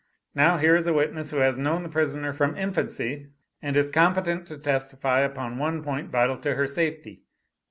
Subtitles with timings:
[0.33, 3.27] Now here is a witness, who has known the prisoner from infancy,
[3.61, 7.21] and is competent to testify upon the one point vital to her safety.